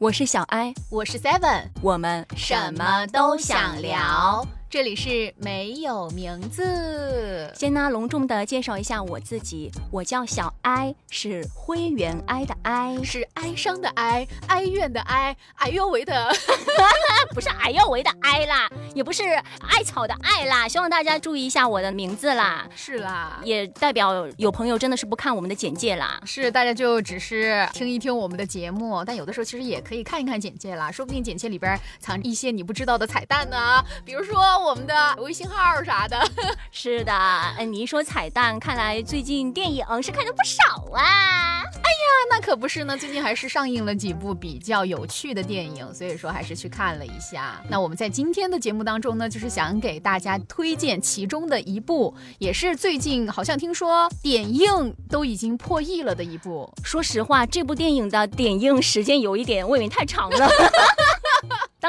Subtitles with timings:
[0.00, 4.42] 我是小艾，我是 Seven，我们什么都想聊。
[4.70, 7.52] 这里是没有名字。
[7.56, 16.30] 先呢，隆重的介绍一下我自己，我叫小哀，是灰原哀的哀，是哀伤的哀，哀怨的哀，哎呦喂的，
[17.34, 20.68] 不是哎呦喂的哀啦，也不是艾草的艾啦。
[20.68, 22.64] 希望大家注意一下我的名字啦。
[22.76, 26.20] 是啦，也代表有朋友真的是不看我们的简介啦。
[26.24, 34.59] 是，大家就只是听一听我们的节目，但有的时候其实也可以看一看简介啦，说不定简介里边藏一些你不知道的彩蛋呢，比如说。
[34.62, 36.20] 我们的微信号啥的，
[36.70, 37.12] 是的。
[37.12, 41.62] 哎，你一说彩蛋，看来最近电影是看的不少啊。
[41.64, 47.60] 哎呀，那可不是呢，最近还是上映了几部比较有趣的电影，所以说还是去看了一下。
[47.68, 56.70] 那我们在今天的节目当中呢，就是想给大家推荐其中的一部，也是最近好像听说点映都已经破亿了的一部。
[56.84, 60.48] 说实话，这部电影的点映时间有一点未免太长了。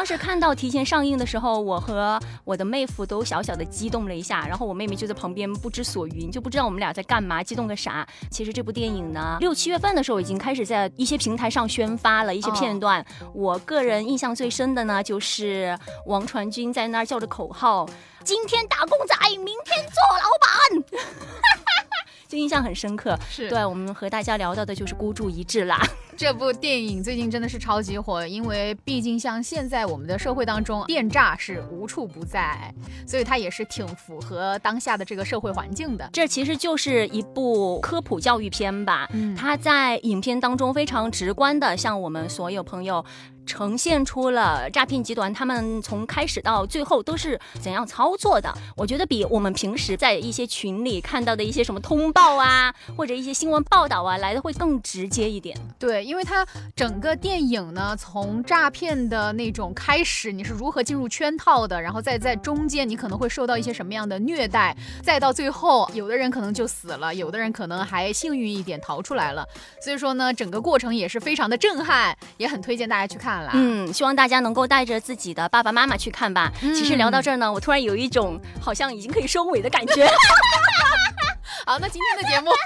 [0.02, 8.04] 当时看到提前上映的时候，我和我的妹夫都小小的激动了一下，然后我妹妹就在旁边不知所云，就不知道我们俩在干嘛，激动个啥。
[8.32, 13.06] 其实这部电影呢，六七月份的时候已经开始在一些平台上宣发了一些片段。
[13.32, 15.78] 我个人印象最深的呢，就是
[16.08, 17.88] 王传君在那儿叫着口号
[18.26, 21.00] ：“今天打工仔，明天做老板。
[22.28, 25.80] ”就印象很深刻，是对我们和大家聊到的就是孤注一掷啦。
[26.22, 32.72] 这部电影最近真的是超级火，因为毕竟像现在我们的社会当中，电诈是无处不在，
[33.08, 36.08] 所以它也是挺符合当下的这个社会环境的。
[36.14, 43.04] 这其实就是一部科普教育片吧，嗯它在影片当中非常直观的向我们所有朋友。
[43.44, 48.54] 呈现出了诈骗集团他们从开始到最后都是怎样操作的。
[48.78, 55.58] 我觉得比我们平时在一些群里看到的一些什么通报啊，或者一些新闻报道啊来的会更直接一点。
[55.80, 56.46] 对，因为它
[56.76, 69.48] 整个电影呢，从诈骗的那种开始，你是如何进入圈套的，然后再在中间你可能会受到一些什么样的虐待，再到最后有的人可能就死了，有的人可能还幸运一点逃出来了。
[69.82, 73.32] 所以说呢，整个过程也是非常的震撼，也很推荐大家去看。
[73.54, 76.52] 嗯，希望大家能够带着自己的爸爸妈妈去看吧。
[76.60, 80.06] 其实聊到这儿呢，我突然有一种好像已经可以收尾的感觉。
[81.66, 82.52] 好，那今天的节目。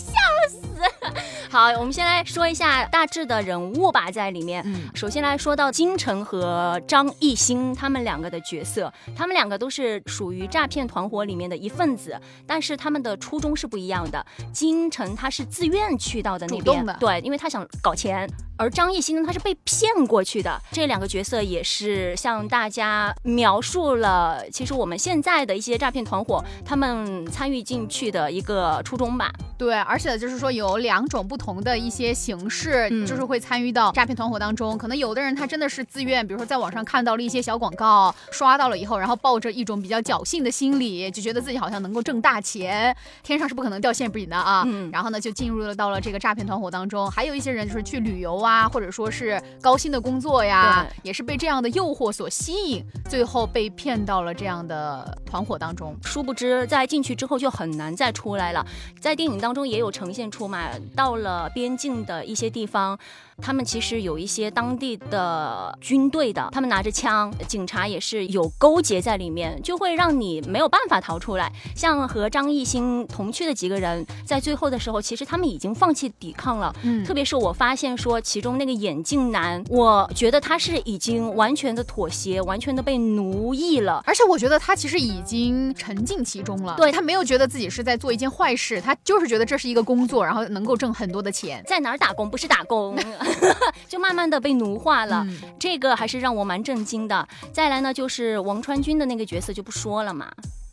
[1.50, 4.62] 好，我们先来说一下大致的人物吧，在里面。
[4.64, 14.24] 嗯，首先来说到金晨和张艺兴他们两个的角色，他们两个都是属于诈骗团伙里面的一份子，但是他们的初衷是不一样的。
[14.52, 18.30] 金晨他是自愿去到的那边，对，因为他想搞钱。
[18.56, 20.60] 而张艺兴呢，他是被骗过去的。
[20.70, 29.32] 这两个角色也是向大家描述了，其实我们现在的一些诈骗团伙他们参与进去的一个初衷吧。
[29.56, 34.76] 对，而且就是说有两种不同的一些形式，就是会参与到诈骗团伙当中。
[34.76, 44.64] 可能有的人他真的是自愿，比如说在网上看到了一些小广告，刷到了以后，然后抱着一种比较侥幸的心理，就觉得自己好像能够挣大钱，天上是不可能掉馅饼的啊。
[44.66, 44.90] 嗯。
[44.92, 47.10] 然后呢，就进入了到了这个诈骗团伙当中。
[47.10, 48.50] 还有一些人就是去旅游啊。
[48.50, 55.96] 啊，或者说是高薪的工作呀，也是被这样的诱惑所吸引，最后被骗到了这样的团伙当中。
[56.02, 58.66] 殊不知，在进去之后就很难再出来了。
[58.98, 62.98] 在电影当中也有呈现出嘛，到了边境的一些地方。
[63.40, 71.52] 他们其实有一些当地的军队的，他们拿着枪，警察也是有勾结在里面，就会让你没有办法逃出来。
[71.74, 76.74] 像和张艺兴同去的几个人，在最后的时候，其实他们已经放弃抵抗了。
[76.82, 84.02] 嗯，特别是我发现说，其中那个眼镜男，我觉得他是已经完全的妥协，完全的被奴役了。
[84.06, 91.62] 而且我觉得他其实已经沉浸其中了，对他没有觉得自己是在做一件坏事，他就是觉得这是一个工作，然后能够挣很多的钱。
[91.66, 92.96] 在哪儿打工不是打工？
[93.88, 95.26] 就慢慢的被奴化了，
[95.58, 97.26] 这个还是让我蛮震惊的。
[97.52, 100.30] 再来呢，就是王传君的那个角色就不说了嘛。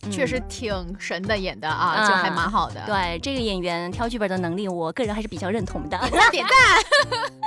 [0.09, 2.81] 确实挺神的演的啊，就还蛮好的。
[2.85, 5.97] 对这个演员挑剧本的能力，我个人还是比较认同的。
[6.31, 6.53] 点赞。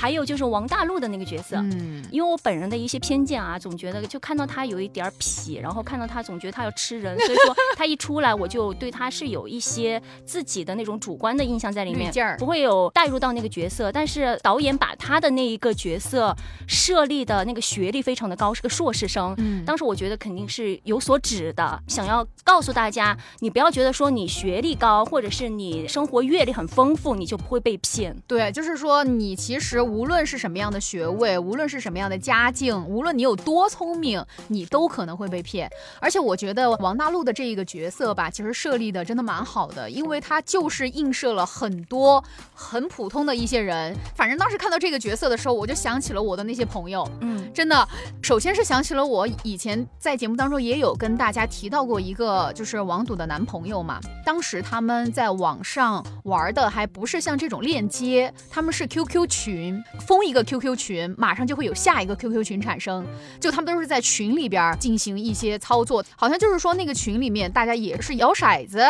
[0.00, 13.90] 还有就是王大陆的那个角色，嗯，因为我本人的一些偏见啊，总觉得就看到他有一点痞，然后看到他总觉得他要吃人，所以说他一出来，我就对他是有一些自己的那种主观的印象在里面，不会有带入到那个角色。
[13.90, 16.32] 但是导演把他的那一个角色
[16.68, 19.34] 设立的那个学历非常的高，是个硕士生。
[19.38, 21.82] 嗯，当时我觉得肯定是有所指的。
[21.98, 28.16] 想要告诉大家，你不要觉得说你学历高，或者是你生活阅历很丰富，你就不会被骗。
[28.24, 35.68] 对，就是说你其实无论是什么样的学位，无论是什么样的家境，无论你有多聪明，你都可能会被骗。
[36.00, 42.22] 而且我觉得王大陆的这一个角色吧，其实设立的真的蛮好的，因为他就是映射了很多
[42.54, 43.92] 很普通的一些人。
[44.14, 47.88] 反正当时看到这个角色的时候，我就想起了我的那些朋友，嗯，真的，
[48.22, 53.98] 首先是想起了我以前在节目当中也有跟大家提到过一个，就是网赌的男朋友嘛。
[54.24, 63.04] 当时他们在网上玩的还不是像这种链接，他们是 QQ 群，封一个 QQ 群，马上就会有下一个 QQ 群产生。
[63.40, 68.84] 就他们都是在群里边进行一些操作，好像就是说那个群里面大家也是摇骰子，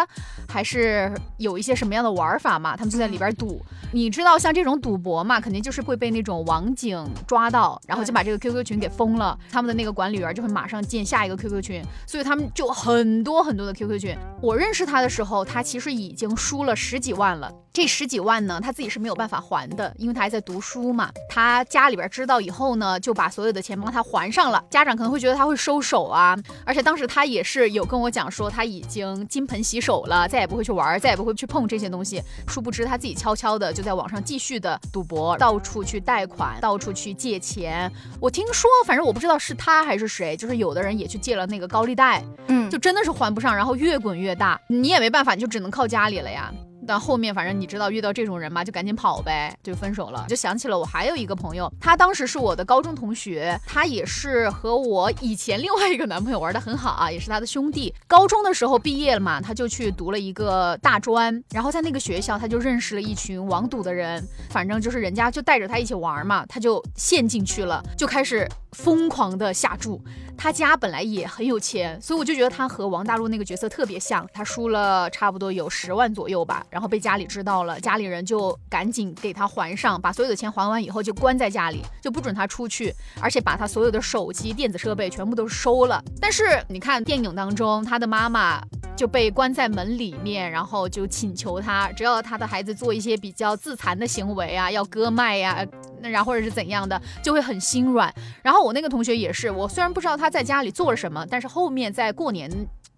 [0.49, 2.77] 还是有一些什么样的玩法嘛？
[2.77, 3.63] 他们就在里边赌。
[3.93, 9.39] 你知道像这种赌博嘛，肯定就是会被那种网警抓到，然后就把这个 QQ 群给封了。
[9.51, 14.17] 他们的那个管理员就会马上建下一个 QQ 群，所以他们就很多很多的 QQ 群。
[14.41, 17.53] 我认识他的时候，他其实已经输了十几万了。
[17.79, 21.13] 这十几万呢，他自己是没有办法还的，因为他还在读书嘛。
[21.29, 24.61] 他家里边知道以后呢，就把所有的钱帮他还上了。
[24.69, 26.37] 家长可能会觉得他会收手啊，
[26.67, 32.21] 而且当时他也是有跟我讲说，他已经金盆洗手了，再也不会去玩，再也不会去碰这些东西。
[32.49, 37.89] 殊不知他自己悄悄的就在网上继续的赌博，到处去贷款，到处去借钱。
[38.21, 46.53] 我听说，反正我不知道是他还是谁，就是有的人也去借了那个高利贷，嗯，就真的是还不上，然后越滚越大，你也没办法，你就只能靠家里了呀。
[46.89, 50.25] 但后面反正你知道遇到这种人嘛，就赶紧跑呗，就分手了。
[50.27, 57.95] 就想起了我还有一个朋友，他当时是我的高中同学，他也是和我以前另外一个男朋友玩的很好啊，也是他的兄弟。
[58.07, 70.01] 高中的时候毕业了嘛，他就去读了一个大专，然后在那个学校他就认识了一群网赌的人，反正就是人家就带着他一起玩嘛，他就陷进去了，就开始疯狂的下注。
[70.41, 74.25] 他家本来也很有钱，所以我就觉得他和王大陆那个角色特别像。
[74.33, 86.01] 他输了差不多有十万左右吧，然然后被家里知道了，家里人就赶紧给他还上，把所有的钱还完以后就关在家里，就不准他出去，而且把他所有的手机、电子设备全部都收了。
[86.21, 88.63] 但是你看电影当中，他的妈妈
[88.97, 95.67] 就被关在门里面，然后就请求他，只要他的孩子做一些比较自残的行为啊，要割脉呀。
[96.01, 98.15] 那然后或者是怎样的，就会很心软。
[98.41, 102.49] 然后我那个同学也是，我虽然不知道他在家里做了什么，但是后面在过年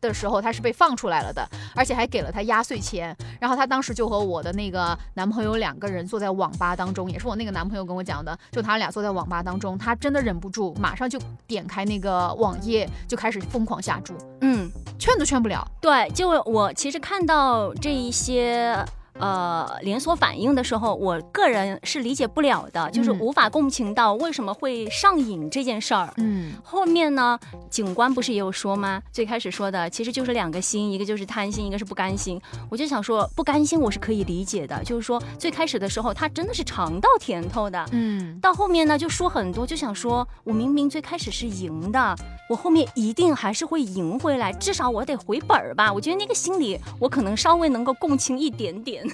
[0.00, 3.16] 的时候他是被放出来了的，而且还给了他压岁钱。
[3.38, 14.14] 然后他当时就和我的那个男朋友两个人坐在网吧当中，也是我那个男朋友跟我讲的，就他俩坐在网吧当中，他真的忍不住，马上就点开那个网页，就开始疯狂下注。
[14.40, 15.66] 嗯，劝都劝不了。
[15.80, 18.84] 对，就我其实看到这一些。
[19.20, 26.12] 呃，连锁反应的时候，我个人是理解不了的，就是无法共情到为什么会上瘾这件事儿。
[26.16, 27.38] 嗯，后面呢，
[27.68, 29.02] 警官不是也有说吗？
[29.12, 32.40] 最开始说的其实就是两个心，一个就是贪心，一个是不甘心。
[32.70, 37.84] 我就想说，不甘心我是可以理解的，就是说最开始的时候他真的是尝到甜头的。
[37.92, 42.14] 嗯，到后面呢就说很多，就想说我明明最开始是赢的，
[42.48, 45.92] 我后面一定还是会赢回来，至少我得回本儿吧。
[45.92, 49.04] 我觉得那个心理我可能稍微能够共情一点点。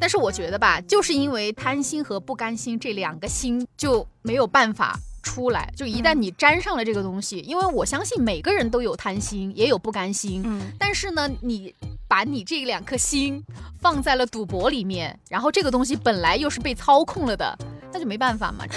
[0.00, 5.72] 但是我觉得吧，就是因为贪心和不甘心这两个心就没有办法出来。
[5.76, 10.42] 就一旦你沾上了这个东西，因为我相信每个人都有贪心，也有不甘心。
[10.44, 10.72] 嗯。
[10.78, 11.74] 但是呢，你
[12.08, 13.42] 把你这两颗心
[13.80, 17.56] 放在了赌博里面，然后这个东西本来又是被操控了的，
[17.92, 18.64] 那就没办法嘛。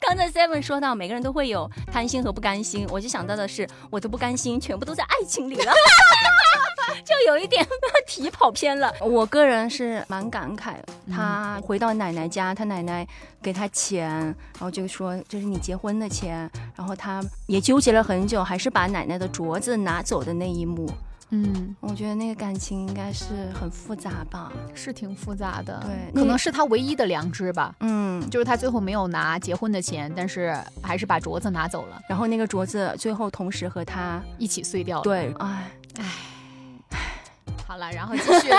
[0.00, 5.72] 刚才 Seven 说到每个人都会有贪心和不甘心，我就想到的是我的不甘心全部都在爱情里了。
[7.10, 7.66] 就有一点
[8.06, 8.92] 题跑偏了。
[9.00, 10.74] 我个人是蛮感慨，
[11.12, 13.06] 他回到奶奶家，他奶奶
[13.42, 20.88] 给他钱，然后就说这是你结婚的钱，然后他也纠结了很久，还是把奶奶的镯子拿走的那一幕。
[21.32, 25.80] 嗯，我觉得那个感情应该是很复杂吧，是挺复杂的。
[25.86, 27.72] 对，可能是他唯一的良知吧。
[27.80, 35.04] 嗯，就是他最后没有拿结婚的钱，但是还是把镯子拿走了，然后那个镯子最后同时和他一起碎掉了。
[35.04, 36.04] 对，哎，哎。
[37.70, 38.58] 好了，然后继续了。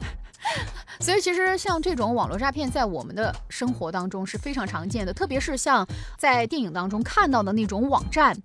[1.00, 5.86] 所以其实像这种网络诈骗，在我们的生活当中是非常常见的，特别是像
[6.18, 8.36] 在电影当中看到的那种网站。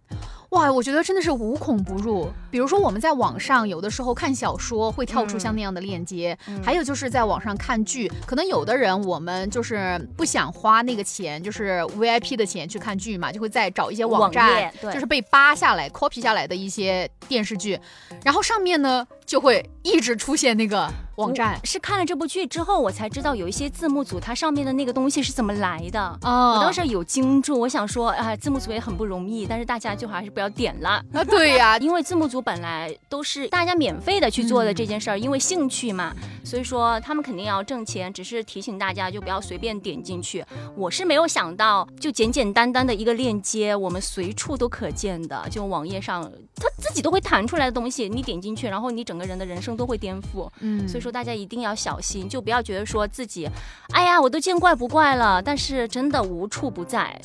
[0.52, 2.30] 哇，我觉得真的是无孔不入。
[2.50, 17.78] 比如说，我们在网上有的时候看小说会跳出像那样的链接，还有就是在网上看剧，可能有的人我们就是不想花那个钱，就是 VIP 的钱去看剧嘛，就会再找一些网站，就是被扒下来、copy 下来的一些电视剧，
[18.24, 21.60] 然后上面呢就会一直出现那个网站。
[21.64, 26.18] 是看了这部剧之后，我才知道有一些字幕组它上面的那个东西是怎么来的。
[26.22, 31.04] 哦，我当时有惊住，我想说，啊，字幕组也很不容易，但是大家就还是不要点了。
[31.14, 40.46] 啊，对呀， 因为字幕组本来都是大家免费的去做的这件事儿，因为兴趣嘛，所以说他们肯定要挣钱，只是提醒大家就不要随便点进去。
[40.76, 46.24] 我是没有想到，就简简单单的一个链接，我们随处都可见的，就网页上
[46.56, 50.50] 它自己都会弹出来的东西，你点进去，然后你整个人的人生都会颠覆。
[50.60, 53.50] 嗯，所以说大家一定要小心，就不要觉得说自己，
[53.92, 57.20] 哎呀，我都见怪不怪了，但是真的无处不在。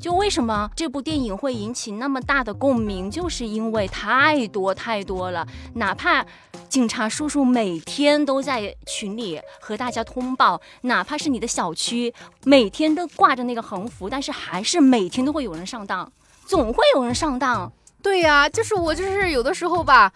[0.00, 5.44] 就为什么这部电影会引起那么大的共鸣，就是因为太多太多了。
[5.74, 6.24] 哪怕
[6.68, 12.14] 警察叔叔每天都在群里和大家通报，哪怕是你的小区
[12.44, 16.12] 每天都挂着那个横幅，但是还是每天都会有人上当，
[16.46, 17.72] 总会有人上当。
[18.00, 20.12] 对呀，就是我就是有的时候吧，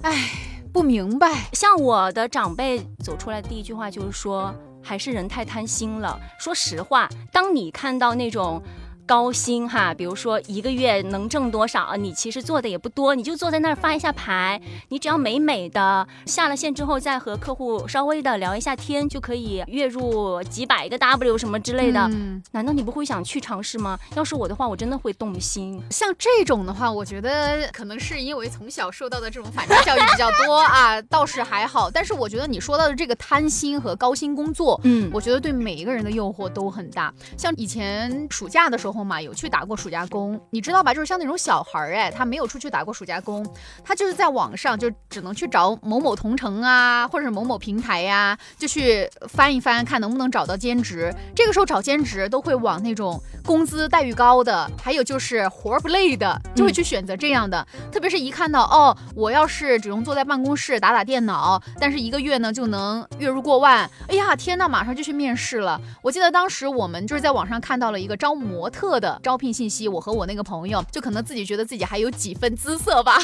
[0.00, 0.30] 哎，
[0.72, 1.48] 不明白。
[1.52, 4.54] 像我的长辈走出来第一句话就是说。
[4.80, 6.18] 还是人太贪心了。
[6.38, 8.62] 说实话，当你看到那种。
[9.08, 14.60] 高薪哈，比如说一个月能挣多少，你其实做的也不多，你就坐在那儿发一下牌，
[14.90, 22.06] 你只要美美的下了线之后，再和客户稍微的聊一下天，就可以月入几百个 W 什么之类的。
[22.52, 23.98] 难道你不会想去尝试吗？
[24.14, 25.82] 要是我的话，我真的会动心。
[25.90, 31.90] 像这种的话，我觉得可能是因为从小受到的这种反差教育比较多啊， 倒是还好。
[31.90, 37.10] 但是我觉得你说到的这个贪心和高薪工作，嗯，我觉得对每一个人的诱惑都很大。
[37.38, 38.97] 像以前暑假的时候。
[39.04, 40.92] 嘛，有去打过暑假工，你知道吧？
[40.92, 43.46] 就是像那种小孩儿，哎，他没有出去打过暑假工，
[43.84, 51.14] 他就是在网上就只能去找某某同城啊，或者是某某平台呀，就去翻一翻，看能不能找到兼职。
[51.34, 57.66] 这个时候找兼职都会往那种工资待遇高的，还有就是活儿不累的，就会去选择这样的。
[57.92, 65.80] 特别是一看到哦，我要是只用坐在办公室打打电脑，但是一个月呢就能月入过万，哎呀天呐，马上就去面试了。
[66.02, 68.87] 我记得当时我们就是在网上看到了一个招模特。
[68.88, 73.18] 特的招聘信息，我和我那个朋友就可能自己觉得自己还有几分姿色吧，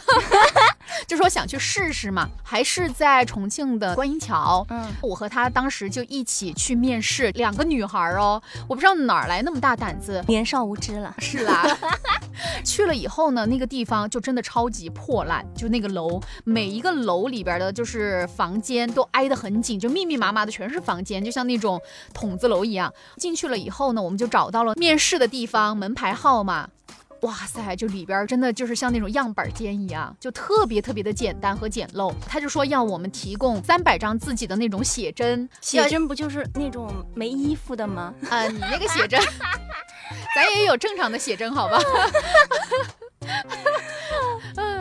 [1.08, 4.66] 就说想去试试嘛，还是在重庆的观音桥。
[4.68, 11.64] 嗯，我和他当时就一起去面试，两个女孩哦，我不知道哪来那么大胆子，年少无知了，是啦。
[12.62, 21.80] 去了以后呢，那个地方就真的超级破烂，就那个楼，每一个楼里边的就是房间都挨得很紧，就密密麻麻的全是房间，就像那种
[22.12, 22.92] 筒子楼一样。
[23.16, 25.53] 进去了以后呢，我们就找到了面试的地方。
[25.54, 26.68] 方门牌号码，
[27.20, 32.12] 哇塞，就里边真的就是像那种样板间一样，就特别特别的简单和简陋。
[32.26, 38.12] 他就说要我们提供三百张自己的那种写真，写真不就是那种没衣服的吗？
[38.28, 39.20] 啊，你那个写真，
[40.34, 41.78] 咱也有正常的写真，好吧？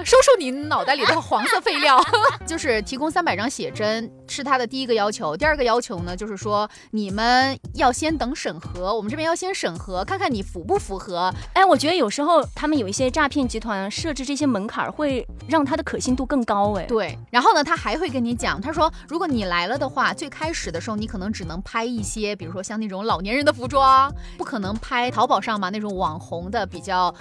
[0.04, 2.00] 收收你脑袋里的 黄色废料，
[2.46, 5.36] 就是提供三百张写真是他的第一个要求。
[5.36, 11.34] 第二个要求呢，就是说你们要先等审核，我们这边要先审核，看看你符不符合。
[11.54, 16.74] 哎，我觉得有时候他们有一些诈骗集团设置这些门槛，会让他的可信度更高。
[16.74, 17.18] 哎，对。
[17.32, 27.14] 然后呢，他还会跟你讲，他说如果你来了的话，最开始的时候你可能只能拍一些，比如说像那种老年人的服装，不可能拍淘宝上嘛那种网红的比较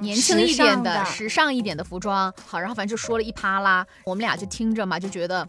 [0.00, 2.21] 年轻一点的、时尚一点的服装。
[2.46, 5.48] 好，然后反正就说了一趴啦，我们俩就听着嘛，就觉得。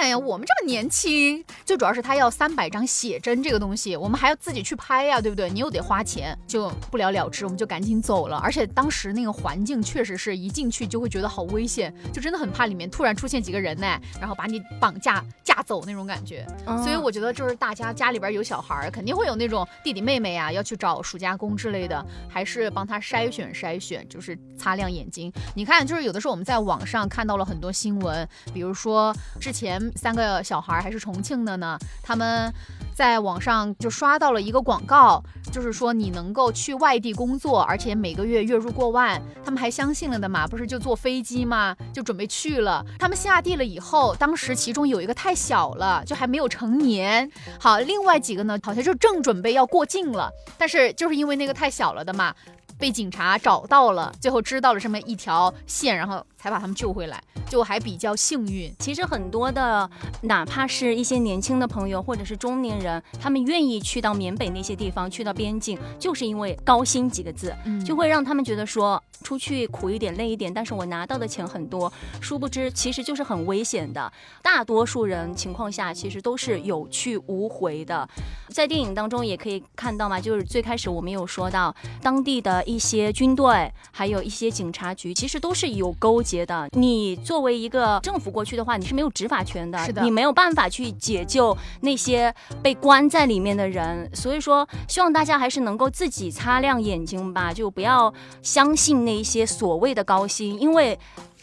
[0.00, 5.50] 哎呀，我们这么年轻，最主要是他要三百张写真这个东西，我们还要自己去拍呀，对不对？
[5.50, 8.38] 你又得花钱，就不了了之，我们就赶紧走了。
[8.38, 16.46] 而且当时那个环境确实是一进去就会觉得好危险，就真的很怕里面突然出现几个人呢，然后把你绑架架走那种感觉。
[16.82, 25.30] 所以我觉得就是大家家里边有小孩，肯定会有那种弟弟妹妹呀，要去找暑假工之类的，还是帮他筛选筛选，就是擦亮眼睛。
[25.54, 29.78] 你看，就是有的时候我们在网上看到了很多新闻，比如说之前。
[29.96, 32.52] 三个小孩还是重庆的呢，他们
[32.94, 42.84] 在网上就刷到了一个广告，就是说你能够去外地工作，而且每个月月入过万，他们还相信了的嘛，不是就坐飞机嘛，就准备去了。
[42.98, 47.30] 他们下地了以后，当时其中有一个太小了，就还没有成年。
[47.58, 52.34] 好，另外几个呢，好像就正准备要过境了，但是就是因为那个太小了的嘛。
[52.78, 58.72] 被警察找到了，最后知道了这么一条线，然后才把他们救回来，就还比较幸运。
[58.78, 59.90] 其实很多的，
[60.22, 67.54] 哪怕是一些年轻的朋友或者是中年人，他们愿意去到缅北那些地方，去到边境，就是因为高薪几个字，
[67.84, 71.92] 就会让他们觉得说出去苦一点、累一点，但是我拿到的钱很多。
[72.22, 74.10] 殊不知，其实就是很危险的。
[74.42, 78.08] 大多数人情况下，其实都是有去无回的。
[78.48, 82.64] 在电影当中也可以看到嘛，就是最开始我们有说到当地的。
[82.70, 86.40] 一些军队，还有一些警察局，其实都是有勾结。
[86.40, 86.68] 结的。
[86.74, 92.32] 你作为一个政府过去的话，你是没有执法权的，是的，你没有办法去解救那些
[92.62, 94.08] 被关在里面的人。
[94.14, 100.96] 所以说，希望大家还是能够自己擦亮眼睛吧，就不要相信那些所谓的高薪，因为。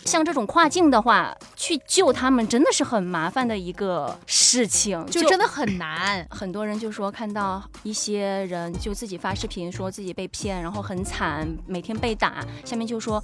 [0.06, 6.26] 像这种跨境的话，去救他们真的是很麻烦的一个事情，就真的很难。
[6.30, 13.22] 很多人就说看到一些人就自己发视频说自己被骗，然后很惨，每天被打，下面就说。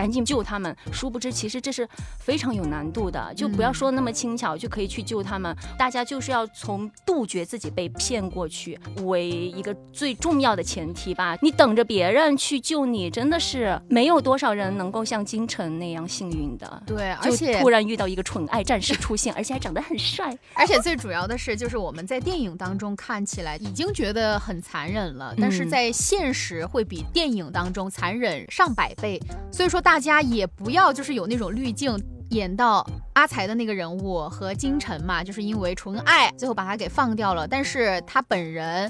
[0.00, 0.74] 赶紧救他们！
[0.90, 1.86] 殊不知，其实这是
[2.18, 3.34] 非常有难度的。
[3.36, 5.54] 就不要说那么轻巧就可以去救他们。
[5.76, 11.36] 大家就是要从杜绝自己被骗过去为一个最重要的前提吧。
[11.42, 16.82] 你等着别人去救你，真的是没有多少人能够像金晨那样幸运的。
[16.86, 20.34] 对，而且突然遇到一个纯爱战士出现，而且还长得很帅。
[20.56, 29.20] 而且最主要的是，就是我们在电影当中看起来已经觉得很残忍了，但是在现实会比电影当中残忍上百倍。
[29.52, 29.78] 所以说。
[29.89, 37.44] 大大家也不要就是有那种滤镜，演到阿才的那个人物和金晨嘛，就是因为纯爱，最后把他给放掉了。
[37.44, 38.88] 但是他本人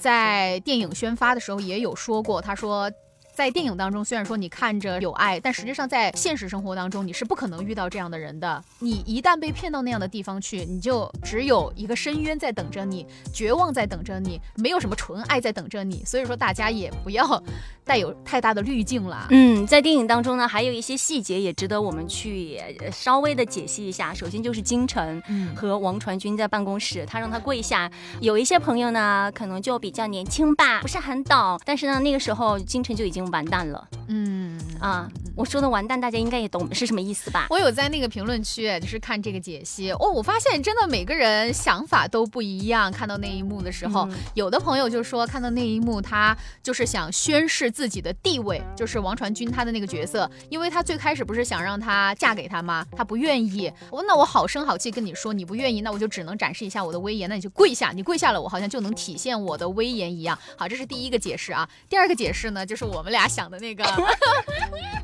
[0.00, 2.90] 在电影宣发的时候也有说过，他说。
[3.32, 8.62] 在电影当中，虽然说你看着有爱，但实际上在现实生活当中，你是不可能遇到这样的人的。
[8.80, 16.04] 你一旦被骗到那样的地方去，你就只有一个深渊在等着你，绝望在等着你，没有什么纯爱在等着你。
[16.04, 17.42] 所以说，大家也不要
[17.84, 19.26] 带有太大的滤镜了。
[19.30, 22.60] 嗯，在电影当中呢，还有一些细节也值得我们去
[22.92, 24.12] 稍微的解析一下。
[24.12, 25.22] 首先就是金晨
[25.56, 27.90] 和王传君在办公室，他让他跪下。
[28.20, 31.58] 有一些朋友呢，可能就比较年轻吧，不是很懂。
[31.64, 33.20] 但是呢，那个时候金晨就已经。
[33.30, 37.46] 完蛋了，嗯啊，我说的完蛋，大家应该也懂是什么意思吧？
[37.50, 42.90] 我有在那个评论区，就是看这个解析哦，我发现真的每个人想法都不一样。
[42.90, 52.84] 看到那一幕的时候，有的朋友就说看到那一幕，他就是想宣示自己的地位，就是王传君他的那个角色，因为他最开始不是想让他嫁给他吗？
[52.96, 60.38] 他不愿意，我那我好声好气跟你说，你不愿意，那我就只能展示一下我的威严，那你就跪下，你跪下了，我好像就能体现我的威严一样。
[60.56, 61.68] 好，这是第一个解释啊。
[61.88, 63.20] 第二个解释呢，就是我们俩。
[63.20, 63.84] 俩想的那个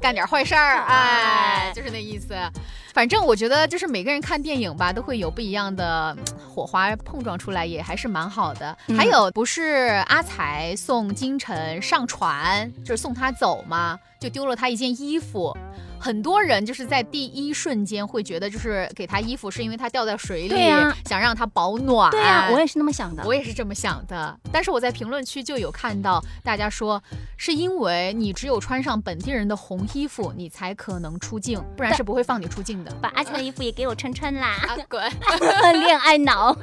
[0.00, 2.34] 干点坏事儿，哎，就是那意思。
[2.94, 6.16] 反正我觉得，就是每个人看电影吧，都会有不一样的
[6.48, 8.74] 火花碰撞出来，也还是蛮好的。
[8.96, 13.98] 还有，不是阿才送金晨上船，就是送他走吗？
[14.18, 15.54] 就丢了他一件衣服。
[15.98, 20.54] 很多人就是在第一瞬间会觉得，就是给他衣服是因为他掉在水里，
[21.04, 22.10] 想让他保暖。
[22.10, 24.38] 对呀，我也是那么想的，我也是这么想的。
[24.52, 27.02] 但是我在评论区就有看到大家说，
[27.36, 32.92] 是因为你只有穿上本地人的红衣服，你才可能出镜，不然是不会放你出镜的。
[33.00, 34.48] 把阿强的衣服也给我穿穿啦！
[34.66, 35.02] 啊滚！
[35.80, 36.56] 恋爱脑，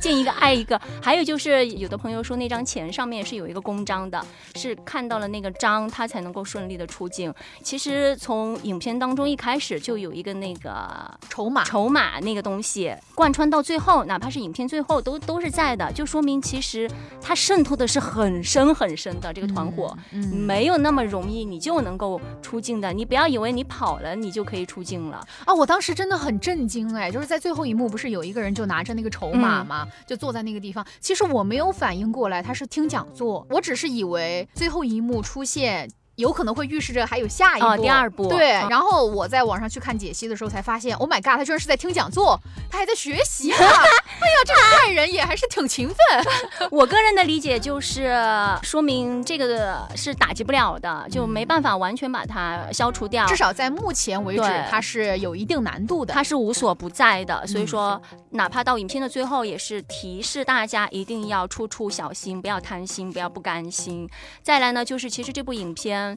[0.00, 0.80] 见一个爱一个。
[1.00, 4.24] 还有就是有的朋友说那张钱上面是有一个公章的，
[4.56, 7.32] 是看到了那个章，他才能够顺利的出镜。
[7.62, 22.92] 其实从影片当中一开始就有一个那个筹码，筹码那个东西贯穿到最后，哪怕是影片最后都都是在的，就说明其实它渗透的是很深很深的这个团伙，嗯没有那么容易你就能够出镜的。
[22.92, 25.54] 你不要以为你跑了你就可以出镜了啊！
[25.54, 29.86] 我当时真的很震惊哎，就是在最后一幕不是有一个人就拿着那个筹码吗？
[30.06, 35.90] 就坐在那个地方，其实我没有反应过来他是听讲座，我只是以为最后一幕出现。
[36.22, 38.28] 有可能会预示着还有下一部，第二部。
[38.28, 43.58] 对，然后我在网上去看解析的时候才发现，Oh my god，他居然是在听讲座，他还在学习啊！
[43.58, 45.96] 哎呀，这个坏人也还是挺勤奋。
[46.70, 48.16] 我个人的理解就是，
[48.62, 53.26] 说明这个是打击不了的，就没办法完全把它消除掉。
[53.26, 57.44] 至少在目前为止，它是有一定难度的，它是无所不在的。
[57.46, 64.08] 所以说，哪怕到影片的最后，也是提示大家一定要处处小心，不要贪心，不要不甘心。
[64.40, 66.11] 再来呢，就是其实这部影片。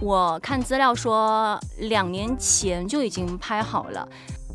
[0.00, 4.08] 我看资料说，两年前就已经拍好了，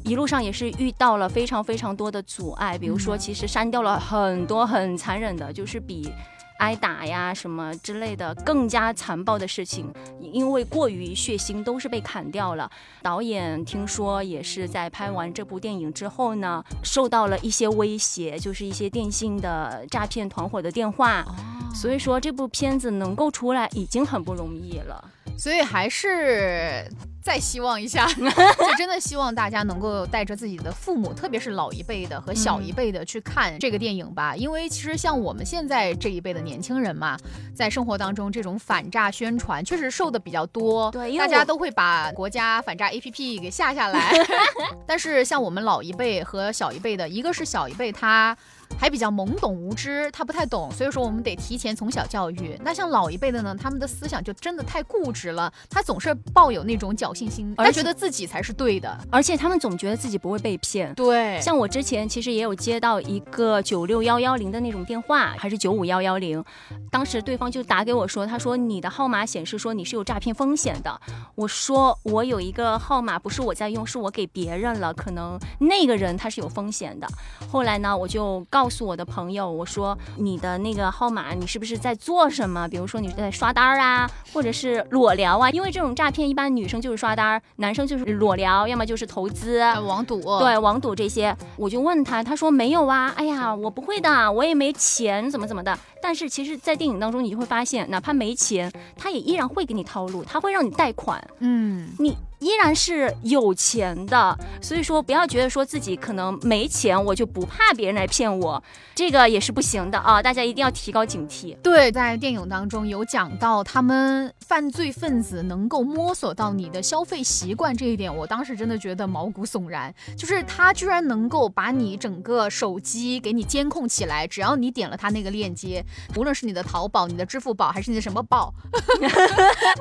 [0.04, 6.12] 一路上也是遇到了非常非常多的阻碍，比如说，其实删掉了很多很残忍的，就是比
[6.60, 12.70] 挨打呀什么之类的更加残暴的事情，因为过于血腥，都是被砍掉了。
[13.02, 21.26] 导演听说也是在拍完这部电影之后呢，受到了一些威胁，就是一些电信的诈骗团伙的电话。
[21.74, 26.90] 所以说这部片子能够出来已经很不容易了，所以还是
[27.22, 34.36] 再希望一下， 就真的希望大家能够带着自己的父母，特别是老一辈的和小一辈的去看这个电影吧。
[34.36, 37.18] 因为其实像我们现在这一辈的年轻人嘛，
[37.56, 44.14] 在生活当中这种反诈宣传确实受的比较多，对，大家都会把国家反诈 APP 给下下来。
[44.86, 48.38] 但是像我们老一辈和小一辈的，一个是小一辈他。
[48.78, 52.60] 还比较懵懂无知，他不太懂，所以说我们得提前从小教育。
[52.64, 60.94] 那像老一辈的呢，他们的思想就真的太固执了，他总是抱有那种侥幸心，他觉得自己才是对的，而且他们总觉得自己不会被骗。
[60.94, 66.44] 对，像我之前其实也有接到一个九六幺幺零的那种电话，还是九五幺幺零，
[66.92, 71.00] 当时对方就打给我说，他说你的号码显示说你是有诈骗风险的。
[71.36, 77.08] 我说我有一个号码不是我在用，是我给别人了，可能那个人他是有风险的。
[77.50, 82.66] 后来呢，我就告诉我的朋友，我说你的那个号码，你是不是在做什么？
[82.70, 85.50] 比如说你在刷单啊，或者是裸聊啊？
[85.50, 91.36] 因为这种诈骗，一般女生就是刷单，男生就是裸聊，要么就是投资、网赌，对，网赌这些。
[91.58, 93.14] 我就问他，他说没有啊。
[93.18, 95.78] 哎呀，我不会的，我也没钱，怎么怎么的。
[96.02, 101.22] 但是其实，在电影当中，你就会发现，哪怕没钱，他也依然会给你套路，他会让你贷款。
[101.40, 102.16] 嗯，你。
[102.46, 110.22] 依然是有钱的，所以说不要觉得说自己可能没钱，我就不怕别人来骗我，这个也是不行的啊！
[110.22, 111.58] 大家一定要提高警惕。
[111.64, 125.84] 对，在电影当中有讲到他们犯罪分子能够摸索到你的消费习惯这一点，我当时真的觉得毛骨悚然，就是他居然能够把你整个手机给你监控起来，只要你点了他那个链接，
[126.16, 128.54] 无论是你的淘宝、你的支付宝还是你的什么宝，
[129.02, 129.08] 你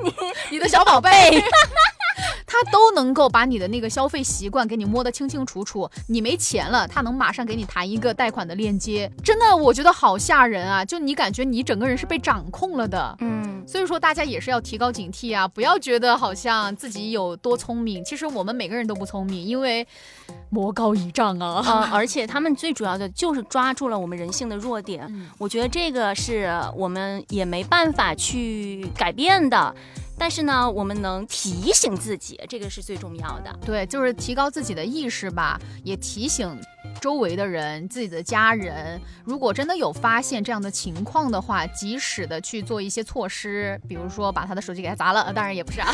[0.49, 1.09] 你的小宝贝。
[2.45, 10.83] 他都能够把你的那个消费习惯给你摸得清清楚楚，你没钱了，他能马上给你弹一个贷款的链接，真的我觉得好吓人啊！
[10.85, 19.85] 就你感觉你整个人是被掌控了的，嗯，所以说大家也是要提高警惕啊，不要觉得好像自己有多聪明，其实我们每个人都不聪明，因为
[20.49, 29.75] 魔高一丈啊，啊，而且他们最主要的就是抓住了我们人性的弱点，我觉得这个是我们也没办法去改变的。
[30.17, 33.53] 但是呢，我们能提醒自己，这个是最重要的。
[33.65, 36.59] 对，就是提高自己的意识吧，也提醒
[37.01, 45.31] 周围的人、自己的家人，如果真的有发现这样的情况的话，及时的去做一些措施，比如说把他的手机给他砸了。
[45.33, 45.91] 当然也不是啊。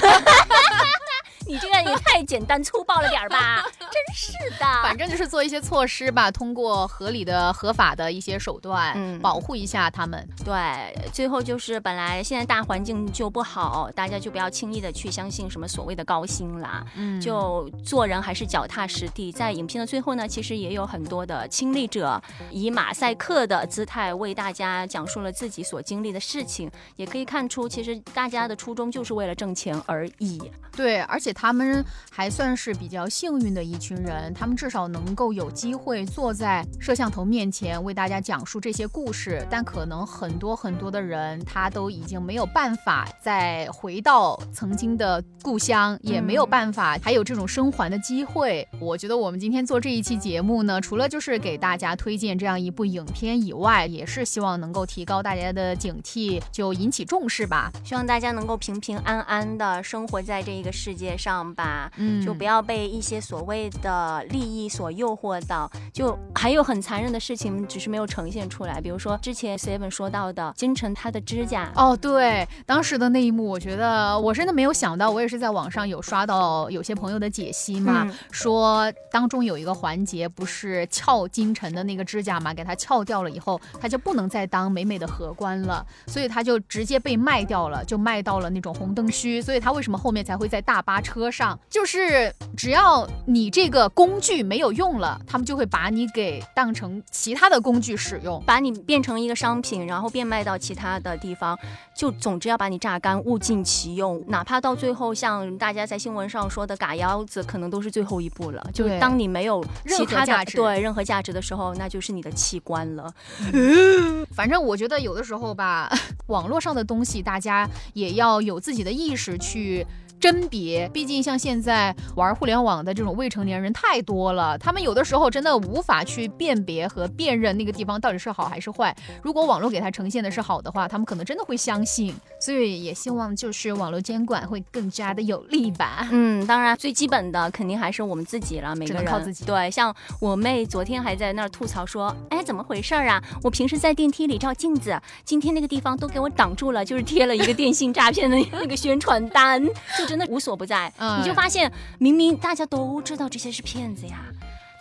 [1.47, 3.63] 你这个也太简单粗暴了点儿吧！
[3.79, 10.25] 真是的，反正就是做一些措施吧，通过合理的、合法的一些手段，嗯，保护一下他们。
[10.45, 19.31] 对，最后就是本来现在大环境就不好，大家就不要轻易的去相信什么所谓的高薪啦，嗯，就做人还是脚踏实地。
[19.31, 30.39] 在影片的最后呢，其实也有很多的亲历者以马赛克的姿态为大家讲述了自己所经历的事情，也可以看出，其实大家的初衷就是为了挣钱而已。
[30.71, 31.30] 对，而且。
[31.33, 39.45] 他们还算是比较幸运的一群人，他们至少能够有机会坐在摄像头面前为大家讲述这些故事。
[39.49, 48.67] 但可能很多很多的人，他都已经没有办法再回到曾经的故乡，也没有办法还有这种生还的机会。
[48.79, 57.71] 我觉得我们今天做这一期节目呢，除了就是给大家推荐这样一部影片以外，也是希望能够提高大家的警惕，就引起重视吧。
[57.83, 61.17] 希望大家能够平平安安的生活在这一个世界。
[61.21, 65.69] 上吧，嗯，就不要被一些所谓的利益所诱惑到。
[65.93, 68.81] 就还有很残忍的事情，只是没有呈现出来。
[68.81, 75.11] 比如说之前 Seven 说到的金晨她的指甲，哦，对，当时的那一幕，我觉得我真的没有想到。
[75.11, 89.41] 我也是在网上有刷到有些朋友的解析嘛，说当中有一个环节不是撬金晨的那个指甲嘛，给他撬掉了以后，他就不能再当美美的荷官了，所以他就直接被卖掉了，就卖到了那种红灯区。
[89.41, 91.10] 所以他为什么后面才会在大巴车？
[91.11, 101.57] 车上就是只要你这个工具没有用了，他们就会把你给当成其他的工具使用，把你变成一个商品，然后变卖到其他的地方，
[101.93, 104.23] 就总之要把你榨干，物尽其用。
[104.29, 108.65] 哪怕到最后，像大家在新闻上说的“嘎腰子”，可能都是最后一步了。
[108.73, 113.11] 就是当你没有任何价值，对任何价值的时候，那就是你的器官了。
[113.51, 115.91] 嗯 反正我觉得有的时候吧，
[116.27, 119.85] 网络上的东西，大家也要有自己的意识去。
[120.21, 128.95] 甄别，毕竟像现在玩互联网的这种未成年人太多了，他们有的时候真的无法去辨别和辨认那个地方到底是好还是坏。
[129.23, 132.15] 如果网络给他呈现的是好的话，他们可能真的会相信。
[132.39, 136.07] 所以也希望就是网络监管会更加的有力吧。
[136.11, 139.43] 嗯，当然最基本的肯定还是我们自己了，每个人靠自己。
[139.43, 143.19] 对，像我妹昨天还在那儿吐槽说，哎，怎么回事啊？
[143.41, 149.63] 我平时在电梯里照镜子，今天那个地方都给我挡住了，就是贴了一个电信诈骗的那个宣传单。
[149.97, 154.25] 就 真的无所不在，你就发现明明大家都知道这些是骗子呀，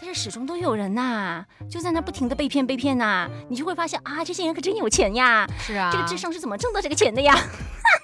[0.02, 7.32] 但是始终都有人呐，就在那不停的被骗被骗呐，你就会发现啊，这些人可真有钱呀，是啊，这个智商是怎么挣到这个钱的呀？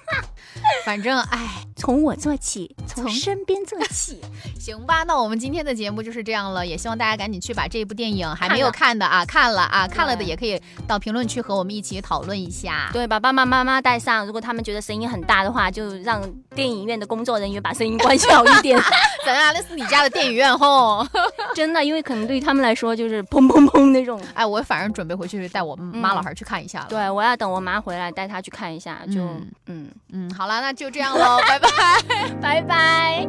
[0.85, 1.63] 反正哎。
[1.79, 4.19] 从我做起，从身边做起，
[4.59, 5.03] 行吧？
[5.03, 12.89] 那我们今天的节目就是这样了，也希望大家赶紧去把这部电影还没有看的啊看了啊，看了的也可以到评论区和我们一起讨论一下。
[12.91, 16.19] 对，把爸爸妈妈带上，如果他们觉得声音很大的话，就让
[16.55, 18.75] 电影院的工作人员把声音关小一点。
[19.23, 19.53] 怎样？
[19.53, 21.07] 那是你家的电影院吼，
[21.53, 24.19] 真的，因为可能对于他们来说就是砰砰砰那种。
[24.33, 26.83] 哎，我反正准备回去带我妈老汉去看一下。
[26.89, 28.97] 对，我要等我妈回来带她去看一下。
[29.13, 29.21] 就
[29.67, 31.67] 嗯嗯，好了，那就这样喽， 拜拜。
[32.41, 33.27] 拜拜。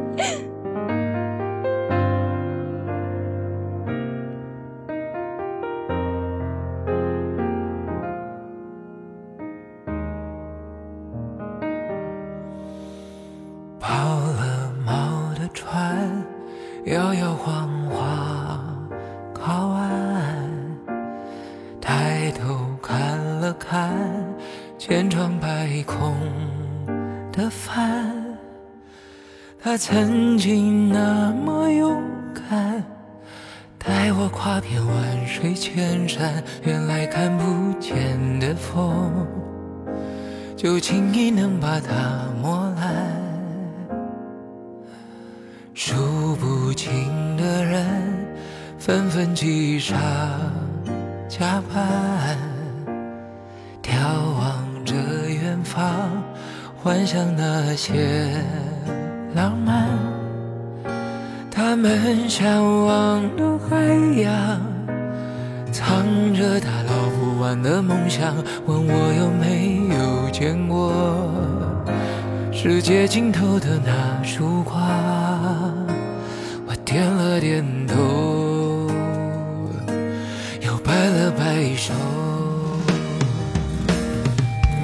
[13.79, 16.25] 抛了锚的船，
[16.85, 18.89] 摇摇晃晃
[19.33, 20.49] 靠岸，
[21.81, 23.91] 抬头看了看
[24.77, 26.15] 千疮百孔
[27.39, 28.13] 的帆。
[29.61, 32.01] 他曾经那么勇
[32.33, 32.83] 敢，
[33.77, 39.25] 带我跨遍万水千山，原来看不见的风，
[40.57, 42.91] 就轻易能把它磨烂。
[45.73, 47.85] 数不清的人
[48.77, 49.97] 纷纷挤上
[51.29, 52.37] 加班，
[56.89, 57.93] 幻想那些。
[59.35, 59.87] 浪漫，
[61.51, 63.77] 他们向往的海
[64.19, 64.59] 洋，
[65.71, 68.35] 藏着他捞不完的梦想。
[68.65, 70.91] 问我有没有见过
[72.51, 74.81] 世界尽头的那束光？
[76.65, 78.89] 我点了点头，
[80.59, 81.93] 又摆了摆手，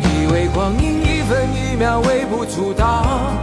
[0.03, 3.33] 以为光阴分一秒微不足道。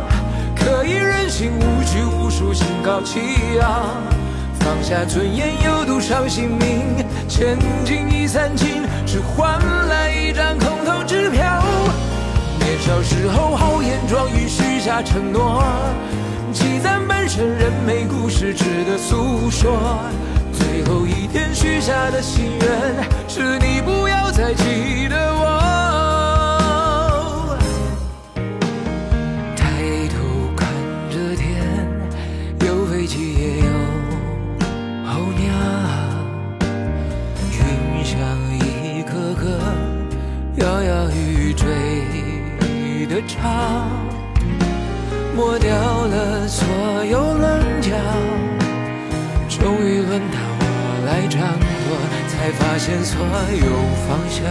[0.54, 3.20] 可以任性，无拘无束，心高气
[3.60, 3.96] 傲，
[4.60, 11.42] 放下尊严，有赌上性命，千金已散尽，只换来一张空头支票。
[12.60, 15.64] 年少时候豪言壮语，许下承诺，
[16.52, 19.98] 积攒半生人美故事，值得诉说。
[20.52, 22.70] 最后一天许下的心愿，
[23.26, 25.61] 是你不要再记得我。
[53.04, 53.66] 所有
[54.06, 54.44] 方向，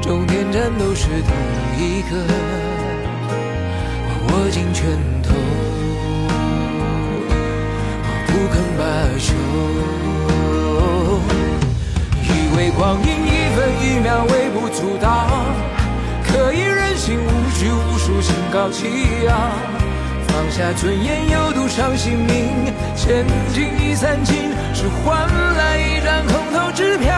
[0.00, 1.34] 终点站都是同
[1.76, 2.10] 一个。
[4.06, 4.86] 我握紧拳
[5.22, 5.34] 头，
[8.06, 8.80] 我不肯罢
[9.18, 9.28] 休，
[12.22, 15.04] 以为光阴一分一秒微不足道。
[16.24, 17.28] 可以任性，无
[17.58, 18.86] 拘无束，心高气
[19.28, 19.34] 傲，
[20.28, 26.39] 放下尊严，有赌上性命，千金已散尽，只换来一张空
[26.72, 27.08] 支票。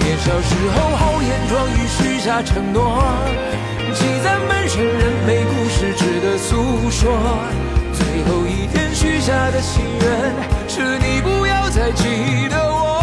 [0.00, 3.02] 年少时候豪言壮语，许下承诺，
[3.94, 7.12] 积攒半生人没故事，值得诉说。
[7.92, 10.10] 最后一天许下的心愿，
[10.68, 13.01] 是你不要再记得我。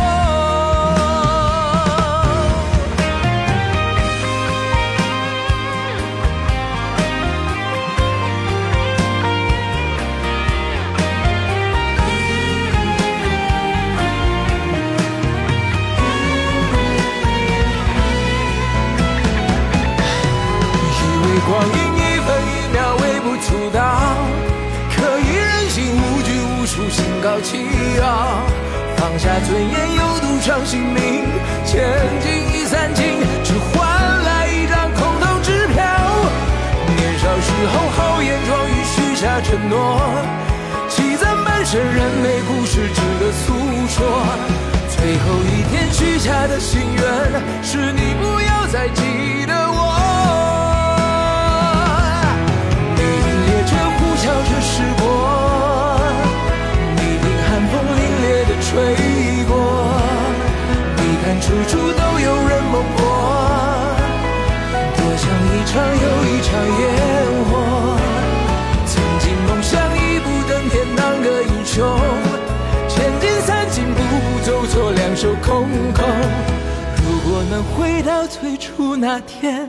[28.00, 28.40] 气傲，
[28.96, 31.26] 放下尊严，有赌上性命，
[31.66, 31.84] 千
[32.22, 33.04] 金已散尽，
[33.44, 35.84] 只换来一张空头支票。
[36.96, 40.00] 年少时候豪言壮语，许下承诺，
[40.88, 43.54] 积攒半生人没故事，值得诉
[43.90, 44.24] 说。
[44.96, 47.04] 最后一天许下的心愿，
[47.62, 49.69] 是你不要再记得
[77.52, 79.68] 我们回到最初那天，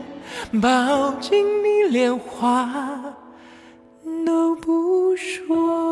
[0.60, 3.02] 抱紧你，连话
[4.26, 5.89] 都不说。